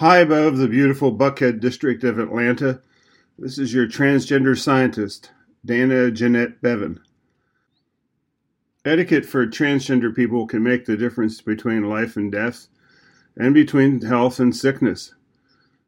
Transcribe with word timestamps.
High 0.00 0.20
above 0.20 0.56
the 0.56 0.66
beautiful 0.66 1.14
Buckhead 1.14 1.60
district 1.60 2.04
of 2.04 2.18
Atlanta, 2.18 2.80
this 3.38 3.58
is 3.58 3.74
your 3.74 3.86
transgender 3.86 4.58
scientist, 4.58 5.30
Dana 5.62 6.10
Jeanette 6.10 6.62
Bevan. 6.62 7.00
Etiquette 8.82 9.26
for 9.26 9.46
transgender 9.46 10.16
people 10.16 10.46
can 10.46 10.62
make 10.62 10.86
the 10.86 10.96
difference 10.96 11.42
between 11.42 11.90
life 11.90 12.16
and 12.16 12.32
death 12.32 12.68
and 13.36 13.52
between 13.52 14.00
health 14.00 14.40
and 14.40 14.56
sickness. 14.56 15.14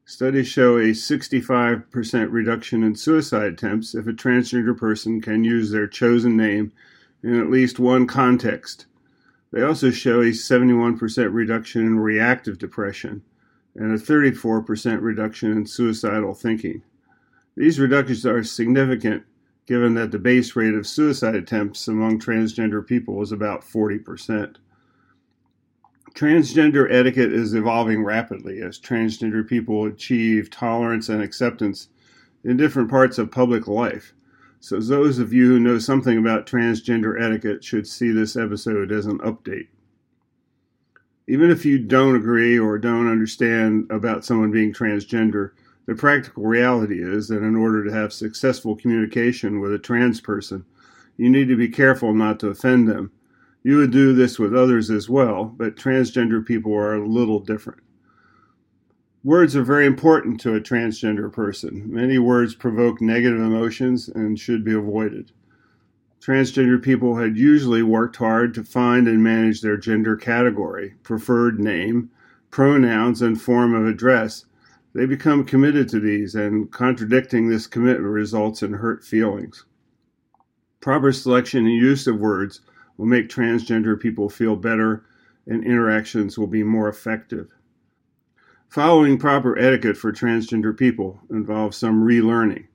Studies 0.04 0.46
show 0.46 0.76
a 0.76 0.90
65% 0.90 2.30
reduction 2.30 2.82
in 2.82 2.94
suicide 2.94 3.54
attempts 3.54 3.94
if 3.94 4.06
a 4.06 4.12
transgender 4.12 4.76
person 4.76 5.22
can 5.22 5.42
use 5.42 5.70
their 5.70 5.86
chosen 5.86 6.36
name 6.36 6.70
in 7.22 7.40
at 7.40 7.48
least 7.48 7.78
one 7.78 8.06
context. 8.06 8.84
They 9.52 9.62
also 9.62 9.90
show 9.90 10.20
a 10.20 10.32
71% 10.32 11.32
reduction 11.32 11.86
in 11.86 11.98
reactive 11.98 12.58
depression 12.58 13.22
and 13.74 13.92
a 13.92 13.98
34% 13.98 15.00
reduction 15.00 15.52
in 15.52 15.66
suicidal 15.66 16.34
thinking. 16.34 16.82
These 17.56 17.78
reductions 17.80 18.26
are 18.26 18.42
significant 18.42 19.24
given 19.66 19.94
that 19.94 20.10
the 20.10 20.18
base 20.18 20.56
rate 20.56 20.74
of 20.74 20.86
suicide 20.86 21.34
attempts 21.34 21.86
among 21.88 22.18
transgender 22.18 22.86
people 22.86 23.22
is 23.22 23.32
about 23.32 23.62
40%. 23.62 24.56
Transgender 26.14 26.92
etiquette 26.92 27.32
is 27.32 27.54
evolving 27.54 28.04
rapidly 28.04 28.60
as 28.60 28.78
transgender 28.78 29.46
people 29.46 29.86
achieve 29.86 30.50
tolerance 30.50 31.08
and 31.08 31.22
acceptance 31.22 31.88
in 32.44 32.56
different 32.56 32.90
parts 32.90 33.18
of 33.18 33.30
public 33.30 33.66
life. 33.66 34.12
So, 34.60 34.78
those 34.78 35.18
of 35.18 35.32
you 35.32 35.48
who 35.48 35.58
know 35.58 35.78
something 35.78 36.18
about 36.18 36.46
transgender 36.46 37.20
etiquette 37.20 37.64
should 37.64 37.86
see 37.86 38.12
this 38.12 38.36
episode 38.36 38.92
as 38.92 39.06
an 39.06 39.18
update. 39.20 39.68
Even 41.28 41.50
if 41.50 41.64
you 41.64 41.78
don't 41.78 42.16
agree 42.16 42.58
or 42.58 42.78
don't 42.78 43.10
understand 43.10 43.90
about 43.90 44.24
someone 44.24 44.50
being 44.50 44.72
transgender, 44.72 45.52
the 45.86 45.94
practical 45.94 46.44
reality 46.44 47.02
is 47.02 47.28
that 47.28 47.42
in 47.42 47.56
order 47.56 47.84
to 47.84 47.92
have 47.92 48.12
successful 48.12 48.76
communication 48.76 49.60
with 49.60 49.72
a 49.72 49.78
trans 49.78 50.20
person, 50.20 50.64
you 51.16 51.28
need 51.30 51.48
to 51.48 51.56
be 51.56 51.68
careful 51.68 52.12
not 52.12 52.40
to 52.40 52.48
offend 52.48 52.88
them. 52.88 53.12
You 53.62 53.76
would 53.76 53.92
do 53.92 54.12
this 54.12 54.38
with 54.38 54.54
others 54.54 54.90
as 54.90 55.08
well, 55.08 55.44
but 55.44 55.76
transgender 55.76 56.44
people 56.44 56.74
are 56.74 56.94
a 56.94 57.06
little 57.06 57.38
different. 57.38 57.80
Words 59.24 59.54
are 59.54 59.62
very 59.62 59.86
important 59.86 60.40
to 60.40 60.56
a 60.56 60.60
transgender 60.60 61.32
person. 61.32 61.92
Many 61.92 62.18
words 62.18 62.56
provoke 62.56 63.00
negative 63.00 63.40
emotions 63.40 64.08
and 64.08 64.38
should 64.38 64.64
be 64.64 64.74
avoided. 64.74 65.30
Transgender 66.22 66.80
people 66.80 67.16
had 67.16 67.36
usually 67.36 67.82
worked 67.82 68.14
hard 68.14 68.54
to 68.54 68.62
find 68.62 69.08
and 69.08 69.24
manage 69.24 69.60
their 69.60 69.76
gender 69.76 70.14
category, 70.14 70.94
preferred 71.02 71.58
name, 71.58 72.10
pronouns, 72.48 73.20
and 73.20 73.40
form 73.40 73.74
of 73.74 73.88
address 73.88 74.44
they 74.94 75.04
become 75.04 75.44
committed 75.44 75.88
to 75.88 75.98
these, 75.98 76.36
and 76.36 76.70
contradicting 76.70 77.48
this 77.48 77.66
commitment 77.66 78.12
results 78.12 78.62
in 78.62 78.74
hurt 78.74 79.02
feelings. 79.02 79.64
Proper 80.80 81.10
selection 81.10 81.66
and 81.66 81.74
use 81.74 82.06
of 82.06 82.20
words 82.20 82.60
will 82.96 83.06
make 83.06 83.28
transgender 83.28 83.98
people 83.98 84.28
feel 84.28 84.54
better, 84.54 85.04
and 85.48 85.64
interactions 85.64 86.38
will 86.38 86.46
be 86.46 86.62
more 86.62 86.88
effective. 86.88 87.48
Following 88.68 89.18
proper 89.18 89.58
etiquette 89.58 89.96
for 89.96 90.12
transgender 90.12 90.76
people 90.76 91.20
involves 91.30 91.76
some 91.76 92.04
relearning, 92.04 92.66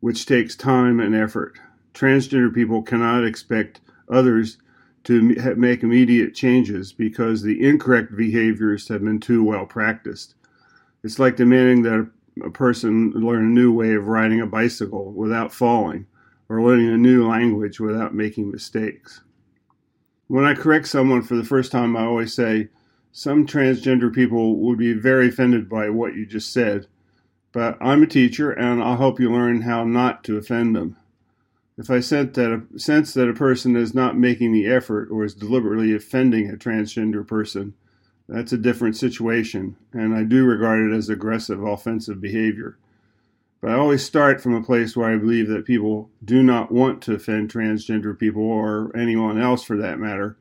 which 0.00 0.24
takes 0.24 0.56
time 0.56 0.98
and 0.98 1.14
effort. 1.14 1.58
Transgender 1.94 2.52
people 2.52 2.82
cannot 2.82 3.24
expect 3.24 3.80
others 4.10 4.58
to 5.04 5.22
make 5.56 5.82
immediate 5.82 6.34
changes 6.34 6.92
because 6.92 7.42
the 7.42 7.62
incorrect 7.62 8.16
behaviors 8.16 8.88
have 8.88 9.04
been 9.04 9.20
too 9.20 9.44
well 9.44 9.64
practiced. 9.64 10.34
It's 11.02 11.18
like 11.18 11.36
demanding 11.36 11.82
that 11.82 12.10
a 12.42 12.50
person 12.50 13.10
learn 13.12 13.44
a 13.44 13.48
new 13.48 13.72
way 13.72 13.94
of 13.94 14.08
riding 14.08 14.40
a 14.40 14.46
bicycle 14.46 15.12
without 15.12 15.52
falling, 15.52 16.06
or 16.48 16.62
learning 16.62 16.88
a 16.88 16.96
new 16.96 17.28
language 17.28 17.78
without 17.78 18.14
making 18.14 18.50
mistakes. 18.50 19.20
When 20.26 20.44
I 20.44 20.54
correct 20.54 20.88
someone 20.88 21.22
for 21.22 21.36
the 21.36 21.44
first 21.44 21.70
time, 21.70 21.96
I 21.96 22.04
always 22.04 22.34
say, 22.34 22.70
Some 23.12 23.46
transgender 23.46 24.12
people 24.12 24.56
would 24.60 24.78
be 24.78 24.94
very 24.94 25.28
offended 25.28 25.68
by 25.68 25.90
what 25.90 26.14
you 26.14 26.26
just 26.26 26.52
said, 26.52 26.86
but 27.52 27.78
I'm 27.80 28.02
a 28.02 28.06
teacher 28.06 28.50
and 28.50 28.82
I'll 28.82 28.96
help 28.96 29.20
you 29.20 29.30
learn 29.30 29.62
how 29.62 29.84
not 29.84 30.24
to 30.24 30.38
offend 30.38 30.74
them. 30.74 30.96
If 31.76 31.90
I 31.90 32.00
sense 32.00 32.36
that 32.36 32.52
a, 32.52 32.78
sense 32.78 33.14
that 33.14 33.28
a 33.28 33.34
person 33.34 33.74
is 33.76 33.94
not 33.94 34.16
making 34.16 34.52
the 34.52 34.66
effort 34.66 35.08
or 35.10 35.24
is 35.24 35.34
deliberately 35.34 35.94
offending 35.94 36.48
a 36.48 36.56
transgender 36.56 37.26
person, 37.26 37.74
that's 38.28 38.52
a 38.52 38.58
different 38.58 38.96
situation, 38.96 39.76
and 39.92 40.14
I 40.14 40.24
do 40.24 40.44
regard 40.44 40.80
it 40.80 40.94
as 40.94 41.08
aggressive 41.08 41.62
offensive 41.62 42.20
behavior. 42.20 42.78
But 43.60 43.72
I 43.72 43.74
always 43.74 44.04
start 44.04 44.40
from 44.40 44.54
a 44.54 44.62
place 44.62 44.96
where 44.96 45.10
I 45.10 45.16
believe 45.16 45.48
that 45.48 45.64
people 45.64 46.10
do 46.24 46.42
not 46.42 46.70
want 46.70 47.02
to 47.02 47.14
offend 47.14 47.50
transgender 47.50 48.18
people 48.18 48.42
or 48.42 48.94
anyone 48.96 49.40
else 49.40 49.62
for 49.62 49.76
that 49.78 49.98
matter. 49.98 50.36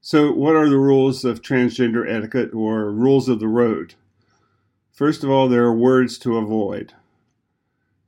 So, 0.00 0.32
what 0.32 0.56
are 0.56 0.68
the 0.68 0.78
rules 0.78 1.24
of 1.24 1.42
transgender 1.42 2.08
etiquette 2.08 2.54
or 2.54 2.92
rules 2.92 3.28
of 3.28 3.40
the 3.40 3.48
road? 3.48 3.94
First 4.92 5.24
of 5.24 5.30
all, 5.30 5.48
there 5.48 5.64
are 5.64 5.74
words 5.74 6.16
to 6.18 6.36
avoid. 6.36 6.94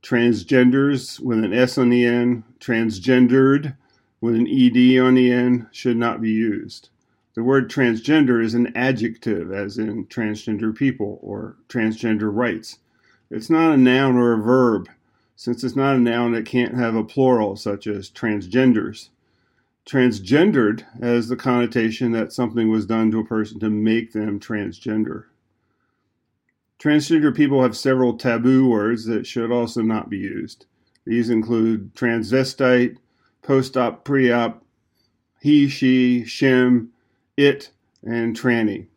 Transgenders 0.01 1.19
with 1.19 1.43
an 1.43 1.53
S 1.53 1.77
on 1.77 1.89
the 1.89 2.05
end, 2.05 2.43
transgendered 2.59 3.75
with 4.21 4.35
an 4.35 4.47
ED 4.47 4.99
on 4.99 5.15
the 5.15 5.31
end 5.31 5.67
should 5.71 5.97
not 5.97 6.21
be 6.21 6.31
used. 6.31 6.89
The 7.35 7.43
word 7.43 7.69
transgender 7.69 8.43
is 8.43 8.53
an 8.53 8.75
adjective, 8.75 9.51
as 9.51 9.77
in 9.77 10.07
transgender 10.07 10.75
people 10.75 11.19
or 11.21 11.55
transgender 11.69 12.29
rights. 12.33 12.79
It's 13.29 13.49
not 13.49 13.73
a 13.73 13.77
noun 13.77 14.17
or 14.17 14.33
a 14.33 14.41
verb. 14.41 14.89
Since 15.35 15.63
it's 15.63 15.75
not 15.75 15.95
a 15.95 15.99
noun, 15.99 16.33
it 16.33 16.45
can't 16.45 16.75
have 16.75 16.95
a 16.95 17.03
plural, 17.03 17.55
such 17.55 17.87
as 17.87 18.09
transgenders. 18.09 19.09
Transgendered 19.85 20.83
has 21.01 21.29
the 21.29 21.35
connotation 21.35 22.11
that 22.11 22.33
something 22.33 22.69
was 22.69 22.85
done 22.85 23.11
to 23.11 23.19
a 23.19 23.25
person 23.25 23.59
to 23.59 23.69
make 23.69 24.11
them 24.11 24.39
transgender. 24.39 25.25
Transgender 26.79 27.35
people 27.35 27.61
have 27.61 27.75
several 27.75 28.17
taboo 28.17 28.69
words 28.69 29.05
that 29.05 29.27
should 29.27 29.51
also 29.51 29.81
not 29.81 30.09
be 30.09 30.17
used. 30.17 30.65
These 31.05 31.29
include 31.29 31.93
transvestite, 31.93 32.97
post 33.41 33.75
op, 33.75 34.05
pre 34.05 34.31
op, 34.31 34.63
he, 35.41 35.67
she, 35.67 36.23
shim, 36.25 36.87
it, 37.35 37.71
and 38.03 38.37
tranny. 38.39 38.87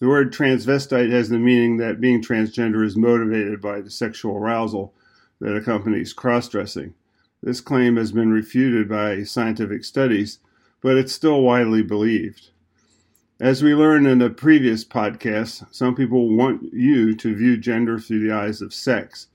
The 0.00 0.08
word 0.08 0.32
transvestite 0.32 1.10
has 1.10 1.28
the 1.28 1.38
meaning 1.38 1.78
that 1.78 2.00
being 2.00 2.22
transgender 2.22 2.84
is 2.84 2.96
motivated 2.96 3.60
by 3.60 3.80
the 3.80 3.90
sexual 3.90 4.36
arousal 4.36 4.92
that 5.40 5.56
accompanies 5.56 6.12
cross 6.12 6.48
dressing. 6.48 6.94
This 7.42 7.60
claim 7.60 7.96
has 7.96 8.12
been 8.12 8.30
refuted 8.30 8.88
by 8.88 9.22
scientific 9.22 9.84
studies, 9.84 10.40
but 10.82 10.96
it's 10.96 11.12
still 11.12 11.40
widely 11.40 11.82
believed. 11.82 12.50
As 13.40 13.62
we 13.62 13.72
learned 13.72 14.08
in 14.08 14.18
the 14.18 14.30
previous 14.30 14.84
podcast, 14.84 15.72
some 15.72 15.94
people 15.94 16.34
want 16.34 16.72
you 16.72 17.14
to 17.14 17.36
view 17.36 17.56
gender 17.56 18.00
through 18.00 18.26
the 18.26 18.34
eyes 18.34 18.60
of 18.60 18.74
sex, 18.74 19.28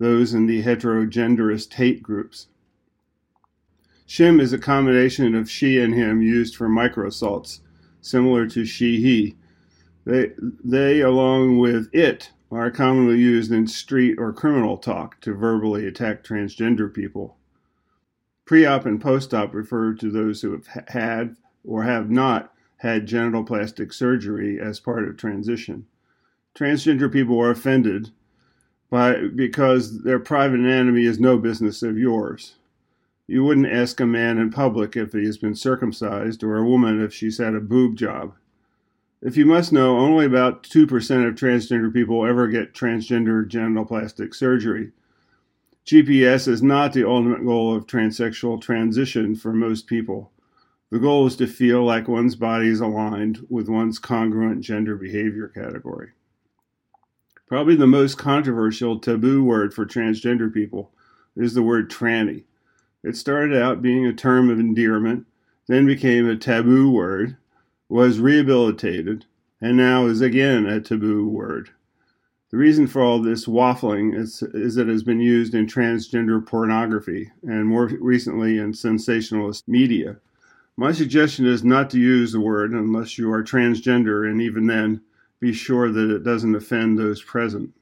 those 0.00 0.34
in 0.34 0.46
the 0.46 0.64
heterogenderist 0.64 1.74
hate 1.74 2.02
groups. 2.02 2.48
Shim 4.08 4.40
is 4.40 4.52
a 4.52 4.58
combination 4.58 5.36
of 5.36 5.48
she 5.48 5.80
and 5.80 5.94
him 5.94 6.20
used 6.20 6.56
for 6.56 6.68
microassaults 6.68 7.60
similar 8.00 8.48
to 8.48 8.64
she, 8.64 9.00
he. 9.00 9.36
They, 10.04 10.32
they, 10.64 11.00
along 11.00 11.58
with 11.58 11.88
it, 11.94 12.32
are 12.50 12.72
commonly 12.72 13.18
used 13.18 13.52
in 13.52 13.68
street 13.68 14.16
or 14.18 14.32
criminal 14.32 14.78
talk 14.78 15.20
to 15.20 15.32
verbally 15.32 15.86
attack 15.86 16.24
transgender 16.24 16.92
people. 16.92 17.36
Pre 18.46 18.66
op 18.66 18.84
and 18.84 19.00
post 19.00 19.32
op 19.32 19.54
refer 19.54 19.94
to 19.94 20.10
those 20.10 20.42
who 20.42 20.50
have 20.50 20.66
had 20.88 21.36
or 21.64 21.84
have 21.84 22.10
not 22.10 22.53
had 22.84 23.06
genital 23.06 23.42
plastic 23.42 23.92
surgery 23.92 24.60
as 24.60 24.78
part 24.78 25.08
of 25.08 25.16
transition. 25.16 25.86
Transgender 26.54 27.12
people 27.12 27.40
are 27.40 27.50
offended 27.50 28.10
by 28.90 29.26
because 29.34 30.02
their 30.02 30.20
private 30.20 30.60
anatomy 30.60 31.04
is 31.04 31.18
no 31.18 31.38
business 31.38 31.82
of 31.82 31.98
yours. 31.98 32.54
You 33.26 33.42
wouldn't 33.42 33.72
ask 33.72 33.98
a 34.00 34.06
man 34.06 34.38
in 34.38 34.50
public 34.50 34.96
if 34.96 35.12
he 35.12 35.24
has 35.24 35.38
been 35.38 35.54
circumcised, 35.54 36.44
or 36.44 36.56
a 36.56 36.68
woman 36.68 37.02
if 37.02 37.12
she's 37.12 37.38
had 37.38 37.54
a 37.54 37.60
boob 37.60 37.96
job. 37.96 38.34
If 39.22 39.38
you 39.38 39.46
must 39.46 39.72
know, 39.72 39.98
only 39.98 40.26
about 40.26 40.62
2% 40.62 40.84
of 41.26 41.34
transgender 41.34 41.90
people 41.90 42.26
ever 42.26 42.46
get 42.48 42.74
transgender 42.74 43.48
genital 43.48 43.86
plastic 43.86 44.34
surgery. 44.34 44.92
GPS 45.86 46.46
is 46.46 46.62
not 46.62 46.92
the 46.92 47.08
ultimate 47.08 47.44
goal 47.44 47.74
of 47.74 47.86
transsexual 47.86 48.60
transition 48.60 49.34
for 49.34 49.54
most 49.54 49.86
people. 49.86 50.30
The 50.94 51.00
goal 51.00 51.26
is 51.26 51.34
to 51.38 51.48
feel 51.48 51.82
like 51.82 52.06
one's 52.06 52.36
body 52.36 52.68
is 52.68 52.78
aligned 52.78 53.44
with 53.48 53.68
one's 53.68 53.98
congruent 53.98 54.60
gender 54.60 54.94
behavior 54.94 55.48
category. 55.48 56.10
Probably 57.48 57.74
the 57.74 57.88
most 57.88 58.16
controversial 58.16 59.00
taboo 59.00 59.42
word 59.42 59.74
for 59.74 59.84
transgender 59.84 60.54
people 60.54 60.92
is 61.34 61.52
the 61.52 61.64
word 61.64 61.90
tranny. 61.90 62.44
It 63.02 63.16
started 63.16 63.60
out 63.60 63.82
being 63.82 64.06
a 64.06 64.12
term 64.12 64.48
of 64.48 64.60
endearment, 64.60 65.26
then 65.66 65.84
became 65.84 66.28
a 66.28 66.36
taboo 66.36 66.88
word, 66.88 67.38
was 67.88 68.20
rehabilitated, 68.20 69.26
and 69.60 69.76
now 69.76 70.06
is 70.06 70.20
again 70.20 70.64
a 70.64 70.80
taboo 70.80 71.26
word. 71.26 71.70
The 72.52 72.56
reason 72.56 72.86
for 72.86 73.02
all 73.02 73.20
this 73.20 73.46
waffling 73.46 74.16
is, 74.16 74.44
is 74.54 74.76
that 74.76 74.88
it 74.88 74.92
has 74.92 75.02
been 75.02 75.18
used 75.18 75.56
in 75.56 75.66
transgender 75.66 76.46
pornography 76.46 77.32
and 77.42 77.66
more 77.66 77.86
recently 78.00 78.58
in 78.58 78.72
sensationalist 78.74 79.66
media. 79.66 80.18
My 80.76 80.90
suggestion 80.90 81.46
is 81.46 81.62
not 81.62 81.88
to 81.90 82.00
use 82.00 82.32
the 82.32 82.40
word 82.40 82.72
unless 82.72 83.16
you 83.16 83.32
are 83.32 83.44
transgender, 83.44 84.28
and 84.28 84.42
even 84.42 84.66
then, 84.66 85.02
be 85.38 85.52
sure 85.52 85.92
that 85.92 86.10
it 86.10 86.24
doesn't 86.24 86.54
offend 86.54 86.98
those 86.98 87.22
present. 87.22 87.72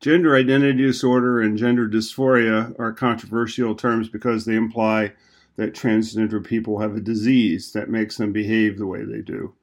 Gender 0.00 0.36
identity 0.36 0.82
disorder 0.82 1.40
and 1.40 1.56
gender 1.56 1.88
dysphoria 1.88 2.78
are 2.78 2.92
controversial 2.92 3.74
terms 3.74 4.10
because 4.10 4.44
they 4.44 4.54
imply 4.54 5.14
that 5.56 5.72
transgender 5.72 6.44
people 6.44 6.80
have 6.80 6.94
a 6.94 7.00
disease 7.00 7.72
that 7.72 7.88
makes 7.88 8.18
them 8.18 8.32
behave 8.32 8.76
the 8.76 8.86
way 8.86 9.04
they 9.04 9.22
do. 9.22 9.54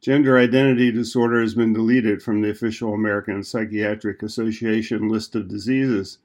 Gender 0.00 0.36
identity 0.36 0.90
disorder 0.90 1.40
has 1.40 1.54
been 1.54 1.72
deleted 1.72 2.22
from 2.22 2.40
the 2.40 2.50
official 2.50 2.94
American 2.94 3.44
Psychiatric 3.44 4.22
Association 4.22 5.08
list 5.08 5.36
of 5.36 5.46
diseases. 5.46 6.18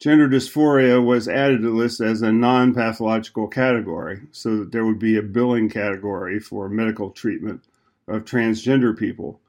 Gender 0.00 0.28
dysphoria 0.28 1.02
was 1.02 1.28
added 1.28 1.62
to 1.62 1.68
the 1.68 1.74
list 1.74 2.00
as 2.00 2.22
a 2.22 2.32
non 2.32 2.74
pathological 2.74 3.48
category 3.48 4.22
so 4.32 4.56
that 4.56 4.72
there 4.72 4.84
would 4.84 4.98
be 4.98 5.16
a 5.16 5.22
billing 5.22 5.68
category 5.68 6.38
for 6.38 6.68
medical 6.68 7.10
treatment 7.10 7.62
of 8.06 8.24
transgender 8.24 8.96
people. 8.96 9.40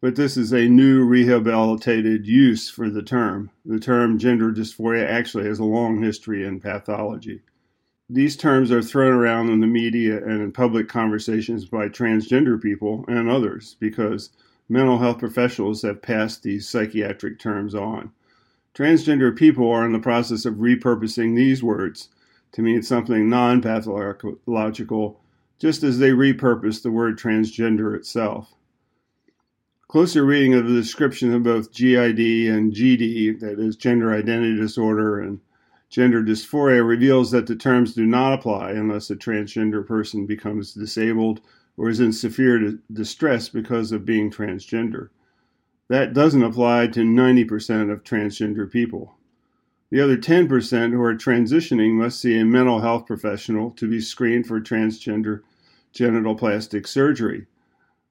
But 0.00 0.16
this 0.16 0.36
is 0.36 0.52
a 0.52 0.68
new 0.68 1.04
rehabilitated 1.04 2.26
use 2.26 2.70
for 2.70 2.88
the 2.88 3.02
term. 3.02 3.50
The 3.64 3.78
term 3.78 4.18
gender 4.18 4.50
dysphoria 4.50 5.06
actually 5.06 5.44
has 5.44 5.58
a 5.58 5.64
long 5.64 6.02
history 6.02 6.44
in 6.44 6.60
pathology 6.60 7.42
these 8.12 8.36
terms 8.36 8.72
are 8.72 8.82
thrown 8.82 9.12
around 9.12 9.50
in 9.50 9.60
the 9.60 9.68
media 9.68 10.16
and 10.16 10.42
in 10.42 10.50
public 10.50 10.88
conversations 10.88 11.64
by 11.64 11.88
transgender 11.88 12.60
people 12.60 13.04
and 13.06 13.30
others 13.30 13.76
because 13.78 14.30
mental 14.68 14.98
health 14.98 15.18
professionals 15.18 15.82
have 15.82 16.02
passed 16.02 16.42
these 16.42 16.68
psychiatric 16.68 17.38
terms 17.38 17.72
on. 17.72 18.10
Transgender 18.80 19.36
people 19.36 19.70
are 19.70 19.84
in 19.84 19.92
the 19.92 19.98
process 19.98 20.46
of 20.46 20.54
repurposing 20.54 21.36
these 21.36 21.62
words 21.62 22.08
to 22.52 22.62
mean 22.62 22.82
something 22.82 23.28
non 23.28 23.60
pathological, 23.60 25.20
just 25.58 25.82
as 25.82 25.98
they 25.98 26.12
repurpose 26.12 26.82
the 26.82 26.90
word 26.90 27.18
transgender 27.18 27.94
itself. 27.94 28.54
Closer 29.86 30.24
reading 30.24 30.54
of 30.54 30.66
the 30.66 30.72
description 30.72 31.34
of 31.34 31.42
both 31.42 31.74
GID 31.74 32.48
and 32.48 32.72
GD, 32.72 33.40
that 33.40 33.60
is, 33.60 33.76
gender 33.76 34.14
identity 34.14 34.56
disorder, 34.56 35.20
and 35.20 35.40
gender 35.90 36.22
dysphoria 36.22 36.82
reveals 36.82 37.32
that 37.32 37.46
the 37.46 37.56
terms 37.56 37.92
do 37.92 38.06
not 38.06 38.32
apply 38.32 38.70
unless 38.70 39.10
a 39.10 39.14
transgender 39.14 39.86
person 39.86 40.24
becomes 40.24 40.72
disabled 40.72 41.42
or 41.76 41.90
is 41.90 42.00
in 42.00 42.14
severe 42.14 42.78
distress 42.90 43.50
because 43.50 43.92
of 43.92 44.06
being 44.06 44.30
transgender. 44.30 45.10
That 45.90 46.12
doesn't 46.12 46.44
apply 46.44 46.86
to 46.86 47.00
90% 47.00 47.90
of 47.90 48.04
transgender 48.04 48.70
people. 48.70 49.16
The 49.90 50.00
other 50.00 50.16
10% 50.16 50.92
who 50.92 51.02
are 51.02 51.16
transitioning 51.16 51.94
must 51.94 52.20
see 52.20 52.38
a 52.38 52.44
mental 52.44 52.78
health 52.78 53.06
professional 53.06 53.72
to 53.72 53.90
be 53.90 54.00
screened 54.00 54.46
for 54.46 54.60
transgender 54.60 55.40
genital 55.92 56.36
plastic 56.36 56.86
surgery. 56.86 57.46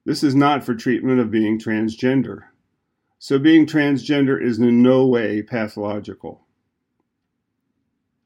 This 0.04 0.26
is 0.26 0.36
not 0.36 0.66
for 0.66 0.76
treatment 0.76 1.22
of 1.22 1.32
being 1.32 1.58
transgender. 1.58 2.48
So, 3.18 3.40
being 3.40 3.66
transgender 3.66 4.44
is 4.44 4.60
in 4.60 4.84
no 4.84 5.08
way 5.08 5.42
pathological. 5.42 6.42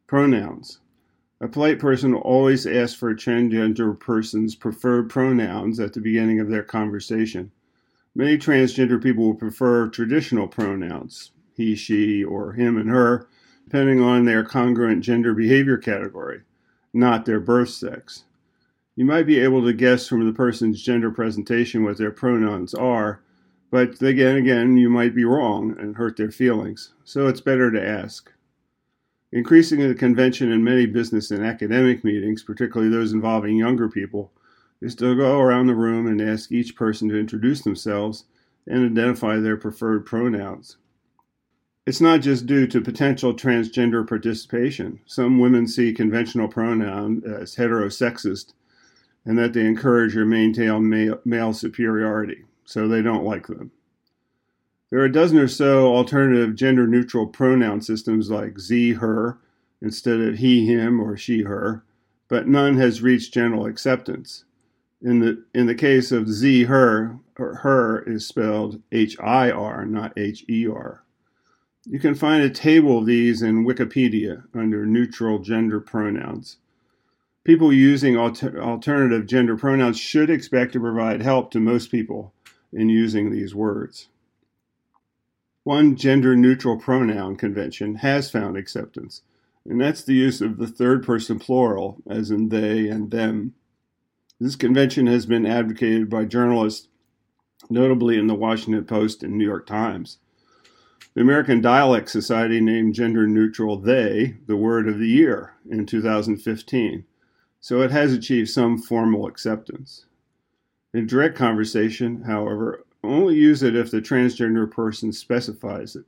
Pronouns. 0.08 0.80
A 1.40 1.48
polite 1.48 1.78
person 1.78 2.14
will 2.14 2.22
always 2.22 2.66
ask 2.66 2.98
for 2.98 3.12
a 3.12 3.16
transgender 3.16 4.00
person's 4.00 4.56
preferred 4.56 5.12
pronouns 5.12 5.80
at 5.80 5.94
the 5.94 6.02
beginning 6.02 6.40
of 6.40 6.50
their 6.50 6.64
conversation. 6.64 7.52
Many 8.16 8.38
transgender 8.38 9.02
people 9.02 9.26
will 9.26 9.34
prefer 9.36 9.88
traditional 9.88 10.48
pronouns, 10.48 11.32
he, 11.56 11.76
she, 11.76 12.24
or 12.24 12.54
him 12.54 12.78
and 12.78 12.90
her, 12.90 13.28
depending 13.64 14.02
on 14.02 14.26
their 14.26 14.44
congruent 14.44 15.04
gender 15.04 15.34
behavior 15.34 15.78
category, 15.78 16.42
not 16.94 17.26
their 17.26 17.40
birth 17.40 17.70
sex. 17.70 18.26
You 18.96 19.06
might 19.06 19.26
be 19.26 19.40
able 19.40 19.64
to 19.66 19.74
guess 19.74 20.08
from 20.08 20.26
the 20.26 20.34
person's 20.34 20.84
gender 20.84 21.10
presentation 21.10 21.84
what 21.84 21.98
their 21.98 22.12
pronouns 22.12 22.76
are, 22.76 23.22
but 23.72 24.00
again, 24.04 24.36
again, 24.36 24.78
you 24.78 24.92
might 24.92 25.16
be 25.16 25.26
wrong 25.26 25.76
and 25.80 25.96
hurt 25.96 26.16
their 26.16 26.30
feelings, 26.30 26.94
so 27.04 27.26
it's 27.26 27.42
better 27.42 27.72
to 27.72 27.84
ask. 27.84 28.32
Increasing 29.32 29.80
the 29.80 29.96
convention 29.96 30.52
in 30.52 30.64
many 30.64 30.86
business 30.86 31.32
and 31.32 31.44
academic 31.44 32.04
meetings, 32.04 32.44
particularly 32.44 32.92
those 32.92 33.14
involving 33.14 33.58
younger 33.58 33.90
people, 33.90 34.32
is 34.84 34.96
to 34.96 35.16
go 35.16 35.40
around 35.40 35.68
the 35.68 35.76
room 35.76 36.08
and 36.08 36.22
ask 36.22 36.52
each 36.52 36.76
person 36.76 37.08
to 37.10 37.18
introduce 37.18 37.62
themselves 37.62 38.26
and 38.68 38.86
identify 38.86 39.38
their 39.38 39.56
preferred 39.56 40.06
pronouns. 40.06 40.78
It's 41.86 42.02
not 42.02 42.22
just 42.22 42.46
due 42.46 42.68
to 42.68 42.82
potential 42.82 43.34
transgender 43.34 44.08
participation. 44.08 45.00
Some 45.06 45.40
women 45.40 45.68
see 45.68 45.94
conventional 45.94 46.48
pronoun 46.48 47.24
as 47.26 47.56
heterosexist 47.56 48.54
and 49.26 49.38
that 49.38 49.54
they 49.54 49.66
encourage 49.66 50.18
or 50.18 50.26
maintain 50.26 51.20
male, 51.24 51.54
superiority, 51.54 52.44
so 52.66 52.88
they 52.88 53.02
don't 53.02 53.24
like 53.24 53.48
them. 53.48 53.72
There 54.90 55.00
are 55.00 55.06
a 55.06 55.12
dozen 55.12 55.38
or 55.38 55.48
so 55.48 55.96
alternative 55.96 56.56
gender 56.56 56.88
neutral 56.88 57.28
pronoun 57.28 57.82
systems 57.82 58.30
like 58.30 58.60
ze, 58.60 58.94
hir, 58.94 59.38
instead 59.82 60.20
of 60.20 60.38
he, 60.40 60.66
him, 60.66 61.00
or 61.00 61.18
she, 61.18 61.44
her, 61.44 61.84
but 62.28 62.48
none 62.48 62.78
has 62.78 63.02
reached 63.02 63.34
general 63.34 63.66
acceptance. 63.66 64.46
In 65.04 65.20
the, 65.20 65.44
in 65.54 65.66
the 65.66 65.76
case 65.76 66.14
of 66.14 66.30
ze, 66.30 66.64
hir, 66.64 67.20
hir 67.36 68.04
is 68.08 68.26
spelled 68.26 68.82
H 68.92 69.20
I 69.20 69.52
R, 69.52 69.86
not 69.86 70.14
H 70.18 70.46
E 70.50 70.66
R. 70.66 71.04
You 71.86 72.00
can 72.00 72.16
find 72.16 72.42
a 72.42 72.50
table 72.50 73.00
of 73.00 73.06
these 73.06 73.42
in 73.42 73.66
Wikipedia 73.66 74.44
under 74.54 74.86
neutral 74.86 75.40
gender 75.40 75.82
pronouns. 75.82 76.58
People 77.44 77.74
using 77.74 78.16
alter- 78.16 78.62
alternative 78.62 79.26
gender 79.26 79.58
pronouns 79.58 80.00
should 80.00 80.30
expect 80.30 80.72
to 80.74 80.80
provide 80.80 81.22
help 81.22 81.52
to 81.52 81.60
most 81.60 81.92
people 81.92 82.34
in 82.72 82.88
using 82.88 83.30
these 83.30 83.54
words. 83.54 84.08
One 85.66 85.98
gender 85.98 86.38
neutral 86.38 86.78
pronoun 86.78 87.36
convention 87.36 87.96
has 87.96 88.32
found 88.32 88.56
acceptance, 88.56 89.22
and 89.66 89.82
that's 89.82 90.04
the 90.04 90.14
use 90.14 90.40
of 90.40 90.58
the 90.58 90.68
third 90.68 91.06
person 91.06 91.40
plural, 91.40 91.98
as 92.10 92.32
in 92.32 92.48
they 92.48 92.88
and 92.88 93.12
them. 93.12 93.56
This 94.44 94.58
convention 94.58 95.08
has 95.08 95.26
been 95.26 95.46
advocated 95.46 96.10
by 96.10 96.26
journalists, 96.26 96.90
notably 97.70 98.18
in 98.18 98.28
the 98.28 98.36
Washington 98.36 98.84
Post 98.84 99.24
and 99.24 99.38
New 99.38 99.46
York 99.46 99.66
Times. 99.66 100.18
The 101.14 101.22
American 101.22 101.62
Dialect 101.62 102.10
Society 102.10 102.60
named 102.60 102.94
gender 102.94 103.26
neutral 103.26 103.78
they 103.78 104.36
the 104.46 104.58
word 104.58 104.90
of 104.90 105.00
the 105.00 105.08
year 105.08 105.54
in 105.70 105.86
2015, 105.86 107.06
so 107.62 107.82
it 107.84 107.92
has 107.92 108.12
achieved 108.12 108.50
some 108.50 108.78
formal 108.78 109.28
acceptance. 109.28 110.08
In 110.94 111.08
direct 111.08 111.38
conversation, 111.38 112.24
however, 112.24 112.86
only 113.02 113.36
use 113.36 113.64
it 113.64 113.78
if 113.78 113.92
the 113.92 114.02
transgender 114.02 114.70
person 114.70 115.14
specifies 115.14 115.96
it, 115.96 116.04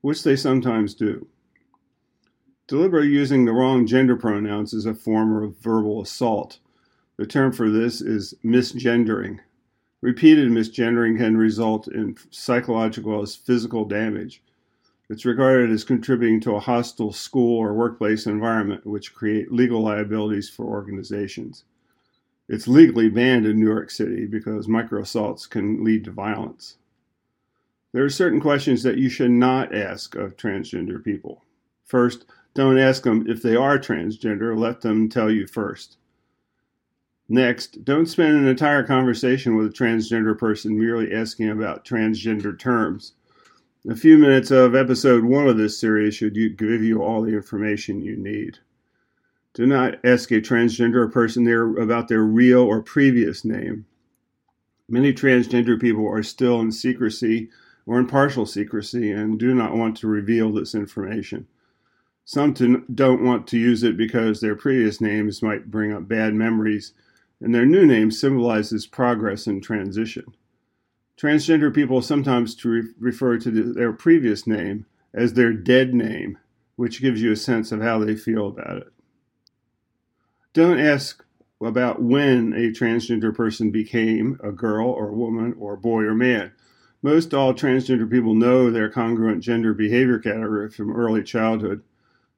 which 0.00 0.22
they 0.22 0.36
sometimes 0.36 0.94
do. 0.94 1.26
Deliberately 2.66 3.10
using 3.10 3.44
the 3.44 3.52
wrong 3.52 3.86
gender 3.86 4.16
pronouns 4.16 4.72
is 4.72 4.86
a 4.86 4.94
form 4.94 5.36
of 5.42 5.58
verbal 5.58 6.00
assault. 6.00 6.60
The 7.16 7.26
term 7.26 7.52
for 7.52 7.70
this 7.70 8.00
is 8.00 8.34
misgendering. 8.44 9.38
Repeated 10.00 10.50
misgendering 10.50 11.16
can 11.16 11.36
result 11.36 11.88
in 11.88 12.16
psychological 12.30 13.22
as 13.22 13.36
physical 13.36 13.84
damage. 13.84 14.42
It's 15.08 15.24
regarded 15.24 15.70
as 15.70 15.84
contributing 15.84 16.40
to 16.40 16.56
a 16.56 16.60
hostile 16.60 17.12
school 17.12 17.58
or 17.58 17.72
workplace 17.72 18.26
environment, 18.26 18.86
which 18.86 19.14
create 19.14 19.52
legal 19.52 19.80
liabilities 19.80 20.50
for 20.50 20.64
organizations. 20.64 21.64
It's 22.48 22.68
legally 22.68 23.08
banned 23.08 23.46
in 23.46 23.60
New 23.60 23.66
York 23.66 23.90
City 23.90 24.26
because 24.26 24.66
microassaults 24.66 25.48
can 25.48 25.84
lead 25.84 26.04
to 26.04 26.10
violence. 26.10 26.76
There 27.92 28.04
are 28.04 28.10
certain 28.10 28.40
questions 28.40 28.82
that 28.82 28.98
you 28.98 29.08
should 29.08 29.30
not 29.30 29.74
ask 29.74 30.16
of 30.16 30.36
transgender 30.36 31.02
people. 31.02 31.44
First, 31.84 32.24
don't 32.54 32.78
ask 32.78 33.04
them 33.04 33.24
if 33.28 33.40
they 33.40 33.54
are 33.54 33.78
transgender, 33.78 34.58
let 34.58 34.80
them 34.80 35.08
tell 35.08 35.30
you 35.30 35.46
first. 35.46 35.96
Next, 37.28 37.84
don't 37.84 38.06
spend 38.06 38.36
an 38.36 38.46
entire 38.46 38.82
conversation 38.82 39.56
with 39.56 39.66
a 39.66 39.70
transgender 39.70 40.36
person 40.36 40.78
merely 40.78 41.12
asking 41.12 41.48
about 41.48 41.84
transgender 41.84 42.58
terms. 42.58 43.12
A 43.88 43.96
few 43.96 44.18
minutes 44.18 44.50
of 44.50 44.74
episode 44.74 45.24
one 45.24 45.48
of 45.48 45.56
this 45.56 45.78
series 45.78 46.14
should 46.14 46.34
give 46.34 46.82
you 46.82 47.02
all 47.02 47.22
the 47.22 47.34
information 47.34 48.02
you 48.02 48.16
need. 48.16 48.58
Do 49.54 49.66
not 49.66 50.04
ask 50.04 50.30
a 50.32 50.40
transgender 50.40 51.10
person 51.10 51.44
there 51.44 51.76
about 51.76 52.08
their 52.08 52.22
real 52.22 52.60
or 52.60 52.82
previous 52.82 53.44
name. 53.44 53.86
Many 54.88 55.14
transgender 55.14 55.80
people 55.80 56.06
are 56.06 56.22
still 56.22 56.60
in 56.60 56.72
secrecy 56.72 57.48
or 57.86 57.98
in 57.98 58.06
partial 58.06 58.44
secrecy 58.44 59.10
and 59.10 59.38
do 59.38 59.54
not 59.54 59.74
want 59.74 59.96
to 59.98 60.08
reveal 60.08 60.52
this 60.52 60.74
information. 60.74 61.46
Some 62.26 62.54
don't 62.94 63.22
want 63.22 63.46
to 63.48 63.58
use 63.58 63.82
it 63.82 63.96
because 63.96 64.40
their 64.40 64.56
previous 64.56 65.00
names 65.00 65.42
might 65.42 65.70
bring 65.70 65.92
up 65.92 66.08
bad 66.08 66.34
memories 66.34 66.92
and 67.44 67.54
their 67.54 67.66
new 67.66 67.84
name 67.84 68.10
symbolizes 68.10 68.86
progress 68.86 69.46
and 69.46 69.62
transition. 69.62 70.24
Transgender 71.20 71.72
people 71.72 72.00
sometimes 72.00 72.54
to 72.54 72.68
re- 72.70 72.88
refer 72.98 73.36
to 73.36 73.50
the, 73.50 73.62
their 73.74 73.92
previous 73.92 74.46
name 74.46 74.86
as 75.12 75.34
their 75.34 75.52
dead 75.52 75.92
name, 75.92 76.38
which 76.76 77.02
gives 77.02 77.20
you 77.20 77.30
a 77.30 77.36
sense 77.36 77.70
of 77.70 77.82
how 77.82 77.98
they 77.98 78.16
feel 78.16 78.48
about 78.48 78.78
it. 78.78 78.90
Don't 80.54 80.80
ask 80.80 81.22
about 81.62 82.00
when 82.00 82.54
a 82.54 82.72
transgender 82.72 83.34
person 83.34 83.70
became 83.70 84.40
a 84.42 84.50
girl 84.50 84.88
or 84.88 85.12
woman 85.12 85.54
or 85.58 85.76
boy 85.76 86.04
or 86.04 86.14
man. 86.14 86.50
Most 87.02 87.34
all 87.34 87.52
transgender 87.52 88.10
people 88.10 88.34
know 88.34 88.70
their 88.70 88.88
congruent 88.88 89.42
gender 89.42 89.74
behavior 89.74 90.18
category 90.18 90.70
from 90.70 90.96
early 90.96 91.22
childhood. 91.22 91.82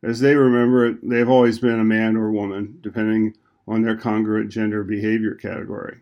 As 0.02 0.18
they 0.18 0.34
remember 0.34 0.84
it, 0.84 1.08
they've 1.08 1.28
always 1.28 1.60
been 1.60 1.78
a 1.78 1.84
man 1.84 2.16
or 2.16 2.26
a 2.26 2.32
woman, 2.32 2.80
depending 2.80 3.36
on 3.66 3.82
their 3.82 3.96
congruent 3.96 4.50
gender 4.50 4.84
behavior 4.84 5.34
category. 5.34 5.98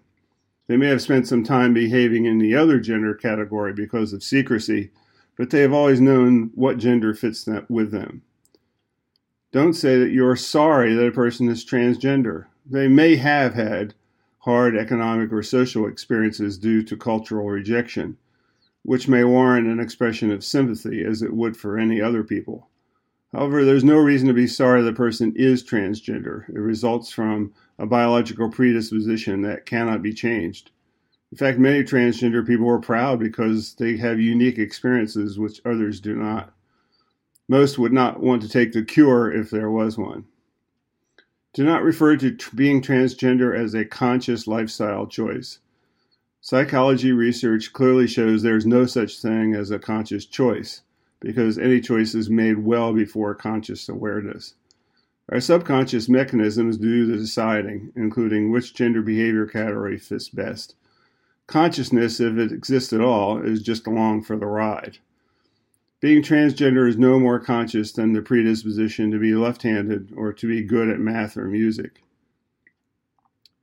They 0.67 0.77
may 0.77 0.89
have 0.89 1.03
spent 1.03 1.29
some 1.29 1.45
time 1.45 1.75
behaving 1.75 2.25
in 2.25 2.39
the 2.39 2.55
other 2.55 2.79
gender 2.81 3.15
category 3.15 3.73
because 3.73 4.13
of 4.13 4.23
secrecy, 4.23 4.91
but 5.37 5.51
they 5.51 5.61
have 5.61 5.73
always 5.73 6.01
known 6.01 6.51
what 6.55 6.79
gender 6.79 7.15
fits 7.15 7.47
with 7.69 7.91
them. 7.91 8.23
Don't 9.53 9.75
say 9.75 9.99
that 9.99 10.11
you're 10.11 10.37
sorry 10.37 10.95
that 10.95 11.07
a 11.07 11.13
person 11.13 11.49
is 11.49 11.65
transgender. 11.65 12.47
They 12.67 12.89
may 12.89 13.17
have 13.17 13.55
had 13.55 13.95
hard 14.39 14.77
economic 14.77 15.33
or 15.33 15.43
social 15.43 15.87
experiences 15.87 16.59
due 16.59 16.83
to 16.83 16.97
cultural 16.97 17.49
rejection, 17.49 18.17
which 18.83 19.09
may 19.09 19.25
warrant 19.25 19.67
an 19.67 19.81
expression 19.81 20.31
of 20.31 20.45
sympathy 20.45 21.05
as 21.05 21.23
it 21.23 21.33
would 21.33 21.57
for 21.57 21.79
any 21.79 22.01
other 22.01 22.23
people. 22.23 22.69
However, 23.35 23.65
there's 23.65 23.83
no 23.83 23.99
reason 23.99 24.29
to 24.29 24.35
be 24.35 24.47
sorry 24.47 24.81
the 24.81 24.93
person 24.93 25.33
is 25.35 25.65
transgender. 25.65 26.49
It 26.51 26.61
results 26.61 27.11
from 27.11 27.53
a 27.81 27.87
biological 27.87 28.49
predisposition 28.49 29.43
that 29.43 29.67
cannot 29.67 30.03
be 30.03 30.13
changed. 30.13 30.71
In 31.33 31.39
fact, 31.39 31.59
many 31.59 31.83
transgender 31.83 32.47
people 32.47 32.71
are 32.71 32.79
proud 32.79 33.19
because 33.19 33.75
they 33.75 33.97
have 33.97 34.21
unique 34.21 34.57
experiences 34.57 35.37
which 35.37 35.61
others 35.65 35.99
do 35.99 36.15
not. 36.15 36.55
Most 37.49 37.77
would 37.77 37.93
not 37.93 38.21
want 38.21 38.41
to 38.43 38.49
take 38.49 38.73
the 38.73 38.85
cure 38.85 39.33
if 39.33 39.51
there 39.51 39.71
was 39.71 39.99
one. 39.99 40.27
Do 41.55 41.65
not 41.65 41.83
refer 41.83 42.17
to 42.17 42.37
being 42.55 42.81
transgender 42.81 43.59
as 43.59 43.75
a 43.75 43.85
conscious 43.85 44.47
lifestyle 44.47 45.09
choice. 45.09 45.59
Psychology 46.41 47.11
research 47.11 47.73
clearly 47.73 48.07
shows 48.07 48.43
there 48.43 48.57
is 48.57 48.67
no 48.67 48.87
such 48.87 49.19
thing 49.19 49.55
as 49.55 49.73
a 49.73 49.79
conscious 49.81 50.25
choice 50.25 50.83
because 51.25 51.59
any 51.59 51.81
choice 51.81 52.15
is 52.15 52.29
made 52.29 52.59
well 52.59 52.93
before 52.93 53.35
conscious 53.35 53.89
awareness. 53.89 54.55
Our 55.31 55.41
subconscious 55.41 56.07
mechanisms 56.07 56.77
do 56.77 57.07
the 57.07 57.17
deciding, 57.17 57.93
including 57.97 58.51
which 58.51 58.75
gender 58.75 59.01
behavior 59.01 59.47
category 59.47 59.99
fits 59.99 60.29
best. 60.29 60.75
Consciousness, 61.47 62.21
if 62.21 62.37
it 62.37 62.53
exists 62.53 62.93
at 62.93 63.01
all, 63.01 63.43
is 63.43 63.63
just 63.63 63.87
along 63.87 64.25
for 64.25 64.37
the 64.37 64.47
ride. 64.47 64.99
Being 66.01 66.23
transgender 66.23 66.87
is 66.87 66.99
no 66.99 67.19
more 67.19 67.41
conscious 67.41 67.91
than 67.93 68.13
the 68.13 68.21
predisposition 68.21 69.11
to 69.11 69.19
be 69.19 69.35
left 69.35 69.63
handed 69.63 70.13
or 70.15 70.35
to 70.35 70.47
be 70.47 70.63
good 70.63 70.91
at 70.91 71.01
math 71.01 71.39
or 71.39 71.47
music. 71.47 72.03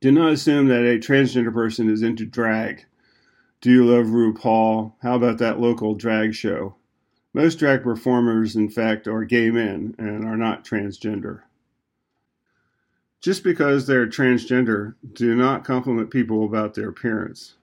Do 0.00 0.10
not 0.10 0.32
assume 0.32 0.66
that 0.66 0.82
a 0.82 0.98
transgender 0.98 1.52
person 1.52 1.88
is 1.88 2.02
into 2.02 2.26
drag. 2.26 2.86
Do 3.60 3.70
you 3.70 3.84
love 3.84 4.06
RuPaul? 4.06 4.94
How 5.00 5.14
about 5.14 5.38
that 5.38 5.60
local 5.60 5.94
drag 5.94 6.34
show? 6.34 6.74
Most 7.34 7.58
drag 7.58 7.82
performers, 7.82 8.56
in 8.56 8.68
fact, 8.68 9.08
are 9.08 9.24
gay 9.24 9.50
men 9.50 9.94
and 9.98 10.24
are 10.24 10.36
not 10.36 10.64
transgender. 10.64 11.42
Just 13.20 13.42
because 13.42 13.86
they're 13.86 14.06
transgender, 14.06 14.96
do 15.12 15.34
not 15.34 15.64
compliment 15.64 16.10
people 16.10 16.44
about 16.44 16.74
their 16.74 16.88
appearance. 16.88 17.54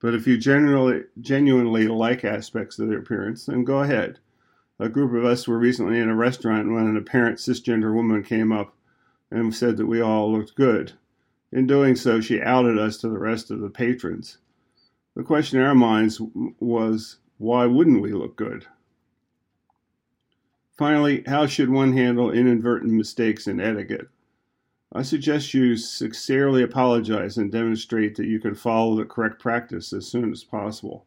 But 0.00 0.14
if 0.14 0.26
you 0.26 0.36
genuinely, 0.36 1.04
genuinely 1.20 1.88
like 1.88 2.24
aspects 2.24 2.78
of 2.78 2.88
their 2.88 2.98
appearance, 2.98 3.46
then 3.46 3.64
go 3.64 3.78
ahead. 3.78 4.18
A 4.78 4.88
group 4.88 5.14
of 5.14 5.24
us 5.24 5.48
were 5.48 5.58
recently 5.58 6.00
in 6.00 6.10
a 6.10 6.16
restaurant 6.16 6.70
when 6.70 6.86
an 6.86 6.96
apparent 6.96 7.38
cisgender 7.38 7.94
woman 7.94 8.22
came 8.22 8.52
up 8.52 8.74
and 9.30 9.54
said 9.54 9.76
that 9.78 9.86
we 9.86 10.02
all 10.02 10.32
looked 10.32 10.56
good. 10.56 10.92
In 11.52 11.66
doing 11.66 11.96
so, 11.96 12.20
she 12.20 12.42
outed 12.42 12.78
us 12.78 12.98
to 12.98 13.08
the 13.08 13.18
rest 13.18 13.50
of 13.50 13.60
the 13.60 13.70
patrons. 13.70 14.38
The 15.14 15.22
question 15.22 15.60
in 15.60 15.64
our 15.64 15.74
minds 15.74 16.20
was, 16.58 17.18
why 17.38 17.64
wouldn't 17.66 18.02
we 18.02 18.12
look 18.12 18.36
good? 18.36 18.66
Finally, 20.76 21.22
how 21.26 21.46
should 21.46 21.70
one 21.70 21.92
handle 21.92 22.32
inadvertent 22.32 22.92
mistakes 22.92 23.46
in 23.46 23.60
etiquette? 23.60 24.08
I 24.92 25.02
suggest 25.02 25.54
you 25.54 25.76
sincerely 25.76 26.62
apologize 26.62 27.36
and 27.36 27.50
demonstrate 27.50 28.16
that 28.16 28.26
you 28.26 28.40
can 28.40 28.54
follow 28.54 28.96
the 28.96 29.04
correct 29.04 29.40
practice 29.40 29.92
as 29.92 30.06
soon 30.06 30.32
as 30.32 30.42
possible. 30.42 31.04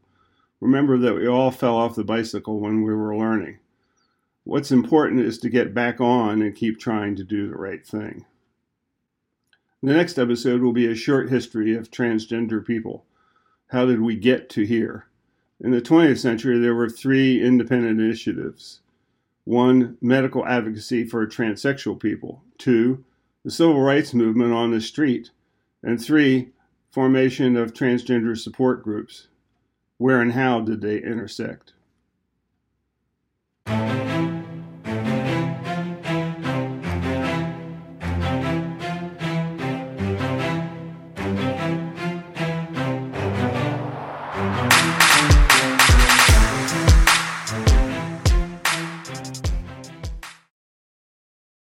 Remember 0.62 0.98
that 0.98 1.16
we 1.16 1.28
all 1.28 1.52
fell 1.52 1.76
off 1.76 1.96
the 1.96 2.04
bicycle 2.04 2.60
when 2.60 2.82
we 2.82 2.94
were 2.94 3.16
learning. 3.16 3.60
What's 4.46 4.72
important 4.72 5.22
is 5.22 5.38
to 5.40 5.50
get 5.50 5.74
back 5.74 6.00
on 6.00 6.42
and 6.42 6.56
keep 6.56 6.80
trying 6.80 7.16
to 7.18 7.24
do 7.24 7.50
the 7.50 7.58
right 7.58 7.86
thing. 7.86 8.26
The 9.84 9.94
next 9.94 10.18
episode 10.18 10.62
will 10.62 10.74
be 10.74 10.88
a 10.88 10.96
short 10.96 11.30
history 11.30 11.76
of 11.76 11.92
transgender 11.92 12.66
people. 12.66 13.06
How 13.68 13.86
did 13.86 14.02
we 14.02 14.16
get 14.16 14.50
to 14.52 14.64
here? 14.64 15.08
In 15.60 15.72
the 15.72 15.82
20th 15.82 16.20
century, 16.20 16.58
there 16.58 16.76
were 16.76 16.90
three 16.90 17.42
independent 17.42 18.00
initiatives 18.00 18.80
one, 19.48 19.98
medical 20.02 20.46
advocacy 20.46 21.06
for 21.06 21.26
transsexual 21.26 21.98
people. 21.98 22.44
Two, 22.58 23.06
the 23.46 23.50
civil 23.50 23.80
rights 23.80 24.14
movement 24.14 24.52
on 24.52 24.72
the 24.72 24.82
street. 24.82 25.32
And 25.82 26.02
three, 26.04 26.50
formation 26.92 27.56
of 27.56 27.72
transgender 27.72 28.38
support 28.38 28.84
groups. 28.84 29.30
Where 29.98 30.20
and 30.20 30.34
how 30.34 30.60
did 30.60 30.82
they 30.82 30.98
intersect? 30.98 31.72